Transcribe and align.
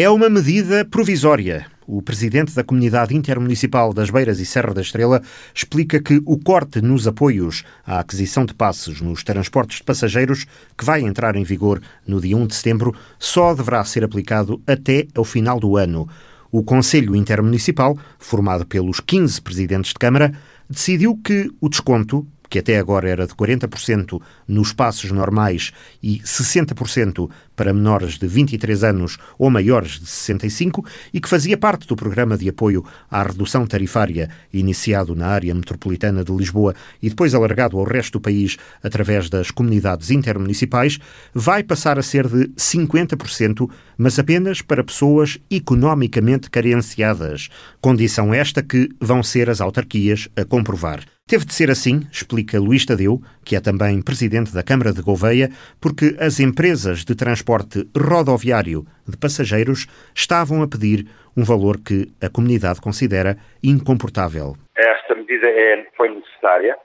É 0.00 0.08
uma 0.08 0.30
medida 0.30 0.84
provisória. 0.84 1.66
O 1.84 2.00
presidente 2.00 2.54
da 2.54 2.62
Comunidade 2.62 3.16
Intermunicipal 3.16 3.92
das 3.92 4.10
Beiras 4.10 4.38
e 4.38 4.46
Serra 4.46 4.72
da 4.72 4.80
Estrela 4.80 5.20
explica 5.52 6.00
que 6.00 6.22
o 6.24 6.38
corte 6.38 6.80
nos 6.80 7.08
apoios 7.08 7.64
à 7.84 7.98
aquisição 7.98 8.46
de 8.46 8.54
passes 8.54 9.00
nos 9.00 9.24
transportes 9.24 9.78
de 9.78 9.82
passageiros, 9.82 10.46
que 10.76 10.84
vai 10.84 11.00
entrar 11.00 11.34
em 11.34 11.42
vigor 11.42 11.82
no 12.06 12.20
dia 12.20 12.36
1 12.36 12.46
de 12.46 12.54
setembro, 12.54 12.94
só 13.18 13.52
deverá 13.52 13.84
ser 13.84 14.04
aplicado 14.04 14.62
até 14.68 15.08
ao 15.16 15.24
final 15.24 15.58
do 15.58 15.76
ano. 15.76 16.08
O 16.52 16.62
Conselho 16.62 17.16
Intermunicipal, 17.16 17.98
formado 18.20 18.64
pelos 18.64 19.00
15 19.00 19.42
presidentes 19.42 19.88
de 19.88 19.98
Câmara, 19.98 20.32
decidiu 20.70 21.16
que 21.16 21.50
o 21.60 21.68
desconto 21.68 22.24
que 22.48 22.58
até 22.58 22.78
agora 22.78 23.08
era 23.08 23.26
de 23.26 23.34
40% 23.34 24.20
nos 24.46 24.72
passos 24.72 25.10
normais 25.10 25.72
e 26.02 26.20
60% 26.20 27.30
para 27.54 27.74
menores 27.74 28.18
de 28.18 28.26
23 28.26 28.84
anos 28.84 29.18
ou 29.38 29.50
maiores 29.50 29.98
de 29.98 30.06
65 30.06 30.84
e 31.12 31.20
que 31.20 31.28
fazia 31.28 31.58
parte 31.58 31.86
do 31.88 31.96
programa 31.96 32.38
de 32.38 32.48
apoio 32.48 32.84
à 33.10 33.22
redução 33.22 33.66
tarifária 33.66 34.30
iniciado 34.52 35.14
na 35.14 35.26
área 35.26 35.54
metropolitana 35.54 36.24
de 36.24 36.32
Lisboa 36.32 36.74
e 37.02 37.08
depois 37.08 37.34
alargado 37.34 37.76
ao 37.76 37.84
resto 37.84 38.12
do 38.12 38.20
país 38.20 38.56
através 38.82 39.28
das 39.28 39.50
comunidades 39.50 40.10
intermunicipais, 40.10 40.98
vai 41.34 41.62
passar 41.62 41.98
a 41.98 42.02
ser 42.02 42.28
de 42.28 42.48
50%, 42.50 43.68
mas 43.96 44.18
apenas 44.18 44.62
para 44.62 44.84
pessoas 44.84 45.38
economicamente 45.50 46.48
carenciadas. 46.50 47.48
Condição 47.80 48.32
esta 48.32 48.62
que 48.62 48.88
vão 49.00 49.22
ser 49.22 49.50
as 49.50 49.60
autarquias 49.60 50.28
a 50.36 50.44
comprovar. 50.44 51.17
Teve 51.28 51.44
de 51.44 51.52
ser 51.52 51.70
assim, 51.70 52.08
explica 52.10 52.58
Luís 52.58 52.86
Tadeu, 52.86 53.20
que 53.44 53.54
é 53.54 53.60
também 53.60 54.00
presidente 54.00 54.50
da 54.54 54.62
Câmara 54.62 54.94
de 54.94 55.02
Gouveia, 55.02 55.50
porque 55.78 56.16
as 56.18 56.40
empresas 56.40 57.04
de 57.04 57.14
transporte 57.14 57.84
rodoviário 57.94 58.86
de 59.06 59.14
passageiros 59.14 59.86
estavam 60.14 60.62
a 60.62 60.66
pedir 60.66 61.04
um 61.36 61.44
valor 61.44 61.76
que 61.84 62.08
a 62.24 62.30
comunidade 62.30 62.80
considera 62.80 63.36
incomportável. 63.62 64.56
Esta 64.74 65.14
medida 65.14 65.46
é, 65.50 65.86
foi 65.98 66.08
necessária, 66.08 66.78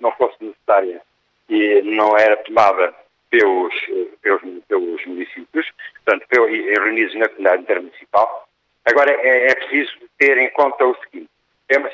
não 0.00 0.12
fosse 0.12 0.42
necessária 0.42 1.02
e 1.50 1.82
não 1.82 2.16
era 2.16 2.38
tomada 2.38 2.94
pelos, 3.28 3.74
pelos, 4.22 4.40
pelos 4.66 5.04
municípios, 5.04 5.66
portanto, 5.96 6.24
reunidos 6.32 7.14
na 7.16 7.28
comunidade 7.28 7.64
intermunicipal. 7.64 8.48
Agora 8.86 9.12
é, 9.12 9.50
é 9.50 9.54
preciso 9.54 9.92
ter 10.18 10.38
em 10.38 10.48
conta 10.52 10.86
o 10.86 10.96
seguinte 11.04 11.28
é 11.70 11.78
uma 11.78 11.90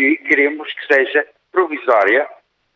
que 0.00 0.16
queremos 0.16 0.72
que 0.72 0.94
seja 0.94 1.26
provisória 1.52 2.26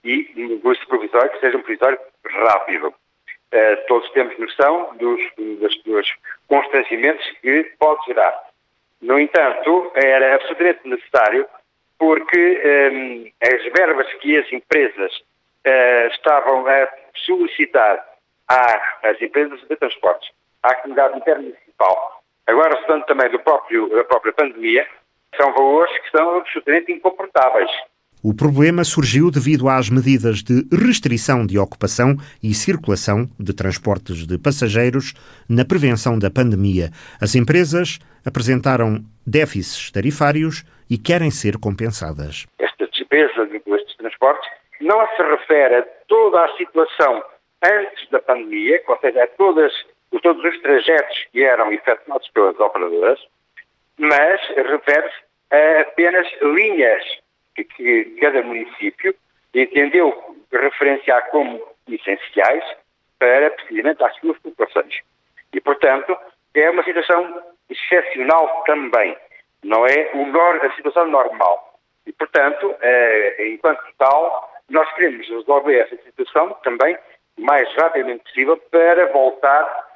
e, 0.05 0.31
no 0.37 0.61
provisório, 0.61 1.31
que 1.31 1.41
seja 1.41 1.57
um 1.57 1.63
provisório 1.63 1.99
rápido. 2.27 2.89
Uh, 2.89 3.87
todos 3.89 4.11
temos 4.11 4.39
noção 4.39 4.95
dos, 4.99 5.21
dos, 5.39 5.83
dos 5.85 6.15
constrangimentos 6.49 7.25
que 7.41 7.73
pode 7.79 8.05
gerar. 8.05 8.51
No 9.01 9.19
entanto, 9.19 9.91
era 9.95 10.35
absolutamente 10.35 10.87
necessário 10.87 11.47
porque 11.99 12.61
um, 12.93 13.33
eh, 13.41 13.55
as 13.55 13.63
verbas 13.73 14.13
que 14.15 14.37
as 14.37 14.53
empresas 14.53 15.13
uh, 15.67 16.09
estavam 16.11 16.67
a 16.67 16.89
solicitar 17.25 18.05
às 18.49 19.23
empresas 19.23 19.61
de 19.67 19.77
transportes, 19.77 20.29
à 20.63 20.75
comunidade 20.75 21.17
intermunicipal, 21.17 22.23
agora 22.47 22.79
estando 22.81 23.07
também 23.07 23.31
do 23.31 23.39
próprio, 23.39 23.89
da 23.89 24.05
própria 24.05 24.33
pandemia, 24.35 24.87
são 25.37 25.53
valores 25.53 25.93
que 25.99 26.17
são 26.17 26.39
absolutamente 26.39 26.93
incomportáveis. 26.93 27.71
O 28.23 28.35
problema 28.35 28.85
surgiu 28.85 29.31
devido 29.31 29.69
às 29.69 29.91
medidas 29.91 30.43
de 30.43 30.65
restrição 30.75 31.45
de 31.45 31.59
ocupação 31.59 32.17
e 32.43 32.55
circulação 32.55 33.29
de 33.39 33.55
transportes 33.55 34.27
de 34.27 34.39
passageiros 34.39 35.13
na 35.47 35.63
prevenção 35.63 36.19
da 36.19 36.31
pandemia. 36.31 36.89
As 37.21 37.35
empresas 37.35 37.99
apresentaram 38.25 39.05
déficits 39.27 39.93
tarifários 39.93 40.65
e 40.89 40.97
querem 40.97 41.31
ser 41.31 41.59
compensadas. 41.59 42.47
Esta 42.59 42.87
despesa 42.87 43.45
destes 43.45 43.97
transportes 43.97 44.49
não 44.81 45.07
se 45.17 45.23
refere 45.23 45.77
a 45.77 45.83
toda 46.09 46.45
a 46.45 46.57
situação 46.57 47.23
antes 47.63 48.09
da 48.11 48.21
pandemia, 48.21 48.83
ou 48.89 48.99
seja, 49.01 49.25
a 49.25 49.27
todas, 49.27 49.73
todos 50.23 50.45
os 50.45 50.61
trajetos 50.63 51.27
que 51.31 51.43
eram 51.43 51.71
efetuados 51.73 52.29
pelas 52.31 52.59
operadoras, 52.59 53.21
mas 53.99 54.41
refere-se 54.57 55.24
apenas 55.51 56.27
linhas 56.43 57.03
que, 57.55 57.65
que 57.65 58.05
cada 58.21 58.43
município 58.43 59.15
entendeu 59.55 60.37
referenciar 60.53 61.29
como 61.31 61.63
essenciais 61.89 62.65
para, 63.19 63.51
precisamente, 63.51 64.03
as 64.03 64.17
suas 64.17 64.39
populações. 64.39 65.01
E, 65.53 65.61
portanto, 65.61 66.17
é 66.55 66.71
uma 66.71 66.83
situação 66.85 67.43
excepcional 67.71 68.65
também, 68.67 69.17
não 69.63 69.87
é 69.87 70.11
a 70.13 70.75
situação 70.75 71.07
normal. 71.07 71.79
E, 72.07 72.13
portanto, 72.13 72.75
é, 72.81 73.49
enquanto 73.49 73.83
tal, 73.99 74.53
nós 74.69 74.93
queremos 74.95 75.29
resolver 75.29 75.79
essa 75.79 75.97
situação 76.03 76.51
também 76.63 76.97
o 77.39 77.43
mais 77.43 77.69
rapidamente 77.77 78.25
possível 78.25 78.57
para 78.71 79.07
voltar 79.13 79.95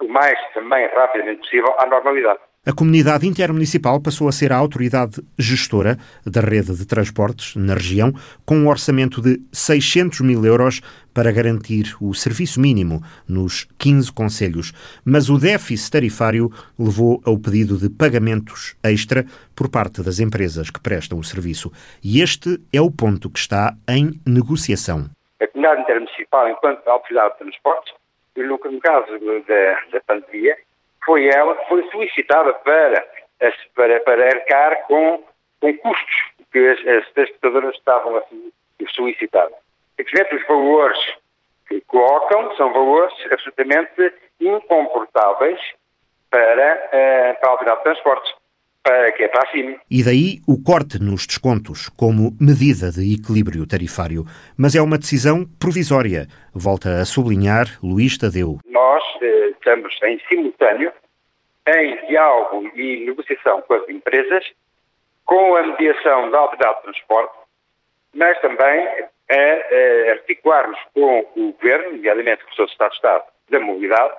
o 0.00 0.08
mais 0.08 0.38
também 0.52 0.86
rapidamente 0.88 1.40
possível 1.40 1.74
à 1.78 1.86
normalidade. 1.86 2.40
A 2.68 2.72
comunidade 2.72 3.28
intermunicipal 3.28 4.02
passou 4.02 4.26
a 4.26 4.32
ser 4.32 4.52
a 4.52 4.56
autoridade 4.56 5.22
gestora 5.38 5.96
da 6.26 6.40
rede 6.40 6.76
de 6.76 6.84
transportes 6.84 7.54
na 7.54 7.74
região, 7.74 8.10
com 8.44 8.56
um 8.56 8.66
orçamento 8.66 9.22
de 9.22 9.38
600 9.52 10.22
mil 10.22 10.44
euros 10.44 10.80
para 11.14 11.30
garantir 11.30 11.94
o 12.00 12.12
serviço 12.12 12.60
mínimo 12.60 13.00
nos 13.28 13.68
15 13.78 14.12
conselhos. 14.12 14.72
Mas 15.04 15.30
o 15.30 15.38
déficit 15.38 15.92
tarifário 15.92 16.50
levou 16.76 17.22
ao 17.24 17.38
pedido 17.38 17.78
de 17.78 17.88
pagamentos 17.88 18.76
extra 18.82 19.24
por 19.54 19.70
parte 19.70 20.02
das 20.02 20.18
empresas 20.18 20.68
que 20.68 20.80
prestam 20.80 21.20
o 21.20 21.24
serviço. 21.24 21.70
E 22.02 22.20
este 22.20 22.58
é 22.72 22.80
o 22.80 22.90
ponto 22.90 23.30
que 23.30 23.38
está 23.38 23.76
em 23.88 24.20
negociação. 24.26 25.08
A 25.40 25.46
comunidade 25.46 25.82
intermunicipal, 25.82 26.48
enquanto 26.48 26.84
autoridade 26.88 27.34
de 27.34 27.38
transportes, 27.38 27.94
no 28.36 28.80
caso 28.80 29.12
da, 29.46 29.78
da 29.92 30.00
pandemia, 30.04 30.56
foi 31.06 31.28
ela 31.28 31.54
que 31.54 31.68
foi 31.68 31.88
solicitada 31.90 32.52
para, 32.52 33.06
para, 33.74 34.00
para 34.00 34.26
arcar 34.26 34.82
com, 34.86 35.22
com 35.60 35.78
custos 35.78 36.14
que 36.52 36.58
as, 36.58 36.78
as 36.86 37.10
transportadoras 37.12 37.74
estavam 37.76 38.16
a 38.16 38.22
solicitar. 38.94 39.48
Simplesmente 39.96 40.34
os 40.34 40.46
valores 40.46 40.98
que 41.68 41.80
colocam 41.82 42.54
são 42.56 42.72
valores 42.72 43.14
absolutamente 43.30 44.12
incomportáveis 44.40 45.58
para, 46.30 46.74
uh, 46.74 47.40
para 47.40 47.48
a 47.48 47.52
autoridade 47.52 47.78
de 47.78 47.84
transportes, 47.84 48.34
para 48.82 49.12
que 49.12 49.22
é 49.24 49.28
para 49.28 49.50
cima. 49.50 49.76
E 49.90 50.04
daí 50.04 50.40
o 50.46 50.62
corte 50.62 50.98
nos 50.98 51.26
descontos 51.26 51.88
como 51.88 52.36
medida 52.40 52.90
de 52.90 53.14
equilíbrio 53.14 53.66
tarifário. 53.66 54.24
Mas 54.56 54.74
é 54.74 54.82
uma 54.82 54.98
decisão 54.98 55.44
provisória, 55.58 56.26
volta 56.54 57.00
a 57.00 57.04
sublinhar 57.04 57.66
Luís 57.82 58.18
Tadeu. 58.18 58.58
Nós 58.66 59.02
estamos 59.22 59.96
em 60.02 60.20
simultâneo 60.28 60.92
em 61.68 62.06
diálogo 62.06 62.70
e 62.74 63.04
negociação 63.04 63.60
com 63.62 63.74
as 63.74 63.88
empresas, 63.88 64.44
com 65.24 65.56
a 65.56 65.62
mediação 65.62 66.30
da 66.30 66.38
autoridade 66.38 66.76
de 66.76 66.82
transporte, 66.84 67.34
mas 68.14 68.40
também 68.40 68.88
a, 69.28 69.34
a 69.34 70.12
articularmos 70.12 70.78
com 70.94 71.26
o 71.36 71.52
Governo, 71.52 71.92
nomeadamente 71.92 72.44
com 72.44 72.50
o 72.50 72.54
Sr. 72.54 72.70
Estado 72.70 72.90
de 72.90 72.96
Estado 72.96 73.24
da 73.50 73.60
Mobilidade, 73.60 74.14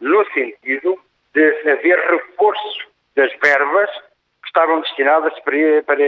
no 0.00 0.24
sentido 0.32 0.98
de 1.34 1.70
haver 1.70 1.98
reforço 1.98 2.88
das 3.16 3.32
verbas 3.42 3.90
que 4.42 4.46
estavam 4.46 4.80
destinadas 4.80 5.38
para, 5.40 5.82
para, 5.84 6.04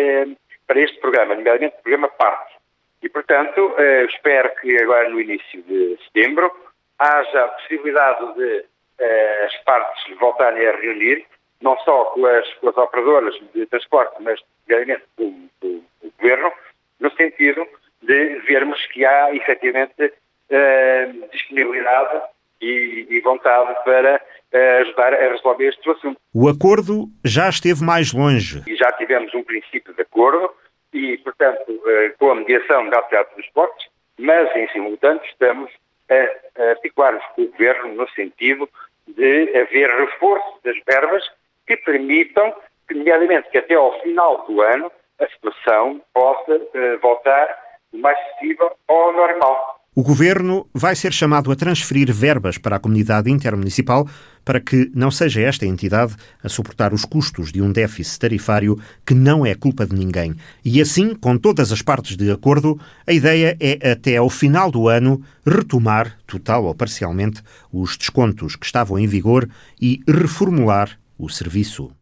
para 0.67 0.81
este 0.81 0.99
programa, 1.01 1.35
nomeadamente 1.35 1.77
o 1.79 1.83
programa 1.83 2.09
PART. 2.09 2.55
E, 3.03 3.09
portanto, 3.09 3.75
eh, 3.79 4.07
espero 4.07 4.55
que 4.57 4.81
agora 4.83 5.09
no 5.11 5.21
início 5.21 5.63
de 5.63 5.99
setembro 6.05 6.51
haja 6.99 7.45
a 7.45 7.49
possibilidade 7.49 8.35
de 8.35 8.65
eh, 8.99 9.45
as 9.47 9.57
partes 9.65 10.19
voltarem 10.19 10.67
a 10.67 10.77
reunir, 10.77 11.27
não 11.61 11.77
só 11.79 12.05
com 12.07 12.25
as, 12.27 12.53
com 12.55 12.69
as 12.69 12.77
operadoras 12.77 13.35
de 13.55 13.67
transporte, 13.67 14.15
mas 14.21 14.41
diariamente 14.67 15.05
com, 15.17 15.49
com, 15.61 15.83
com, 16.01 16.07
o 16.07 16.13
Governo, 16.19 16.53
no 17.01 17.11
sentido 17.13 17.67
de 18.03 18.39
vermos 18.47 18.85
que 18.87 19.05
há 19.05 19.35
efetivamente 19.35 20.13
eh, 20.51 21.13
disponibilidade 21.33 22.23
e, 22.61 23.07
e, 23.11 23.21
vontade 23.21 23.75
para 23.85 24.21
eh, 24.53 24.79
ajudar 24.83 25.13
a 25.13 25.29
resolver 25.33 25.69
este 25.69 25.91
assunto. 25.91 26.21
O 26.33 26.49
acordo 26.49 27.09
já 27.25 27.49
esteve 27.49 27.83
mais 27.83 28.13
longe. 28.13 28.63
E 28.67 28.77
já 28.77 28.93
tivemos 28.93 29.35
um 29.35 29.43
princípio 29.43 29.93
de 29.93 30.03
acordo 30.03 30.53
e, 30.93 31.19
portanto, 31.19 31.83
com 32.19 32.31
a 32.31 32.35
mediação 32.37 32.89
da 32.89 32.99
Autoridade 32.99 33.31
de 33.31 33.35
Transportes, 33.35 33.89
mas 34.19 34.55
em 34.55 34.69
simultâneo 34.69 35.21
estamos 35.25 35.71
a, 36.11 36.63
a 36.63 36.71
articular-nos 36.71 37.25
com 37.35 37.43
o 37.43 37.49
Governo 37.49 37.95
no 37.95 38.09
sentido 38.11 38.69
de 39.09 39.57
haver 39.57 39.91
reforço 39.91 40.59
das 40.65 40.77
verbas 40.87 41.25
que 41.67 41.77
permitam, 41.79 42.55
nomeadamente, 42.91 43.51
que 43.51 43.59
até 43.59 43.75
ao 43.75 44.01
final 44.01 44.45
do 44.47 44.61
ano 44.61 44.91
a 45.21 45.27
situação 45.29 46.03
possa 46.13 46.57
uh, 46.57 46.99
voltar 47.01 47.59
o 47.93 47.99
mais 47.99 48.19
possível 48.33 48.73
ao 48.89 49.13
normal. 49.13 49.81
O 49.97 50.03
Governo 50.03 50.67
vai 50.75 50.97
ser 50.97 51.13
chamado 51.13 51.53
a 51.53 51.55
transferir 51.55 52.13
verbas 52.13 52.59
para 52.59 52.75
a 52.75 52.81
comunidade 52.81 53.31
intermunicipal 53.31 54.09
para 54.45 54.59
que 54.59 54.91
não 54.93 55.09
seja 55.09 55.41
esta 55.41 55.67
entidade 55.67 56.17
a 56.43 56.49
suportar 56.49 56.93
os 56.93 57.05
custos 57.05 57.53
de 57.53 57.63
um 57.63 57.71
déficit 57.71 58.19
tarifário 58.19 58.77
que 59.07 59.15
não 59.15 59.47
é 59.47 59.55
culpa 59.55 59.87
de 59.87 59.95
ninguém. 59.95 60.35
E 60.65 60.81
assim, 60.81 61.15
com 61.15 61.39
todas 61.39 61.71
as 61.71 61.81
partes 61.81 62.17
de 62.17 62.29
acordo, 62.29 62.77
a 63.07 63.13
ideia 63.13 63.57
é 63.61 63.93
até 63.93 64.17
ao 64.17 64.29
final 64.29 64.69
do 64.69 64.89
ano 64.89 65.23
retomar, 65.47 66.19
total 66.27 66.65
ou 66.65 66.75
parcialmente, 66.75 67.41
os 67.73 67.97
descontos 67.97 68.57
que 68.57 68.67
estavam 68.67 68.99
em 68.99 69.07
vigor 69.07 69.49
e 69.81 70.01
reformular 70.09 70.99
o 71.17 71.29
serviço. 71.29 71.93